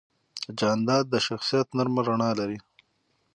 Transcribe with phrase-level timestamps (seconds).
[0.59, 2.59] جانداد د شخصیت نرمه رڼا لري.